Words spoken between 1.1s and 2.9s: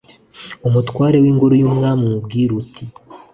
w’ingoro y’umwami, umubwire uti